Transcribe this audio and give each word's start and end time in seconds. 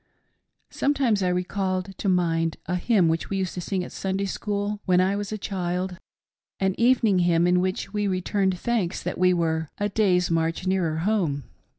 Sometimes 0.71 1.21
I 1.21 1.27
recalled 1.29 1.95
to 1.99 2.09
mind 2.09 2.57
a 2.65 2.75
hymn 2.77 3.07
which 3.07 3.29
we 3.29 3.37
used 3.37 3.53
to 3.53 3.61
sing 3.61 3.83
at 3.83 3.91
Sunday 3.91 4.25
School, 4.25 4.79
when 4.85 4.99
I 4.99 5.15
was 5.15 5.31
a 5.31 5.37
child— 5.37 5.99
an 6.59 6.73
evening 6.79 7.19
hymn 7.19 7.45
in 7.45 7.61
which 7.61 7.93
we 7.93 8.07
returned 8.07 8.57
thanks 8.57 9.03
that 9.03 9.19
we 9.19 9.31
were— 9.31 9.69
'A 9.77 9.89
day's 9.89 10.31
inarch 10.31 10.65
nearer 10.65 10.97
home.' 11.05 11.43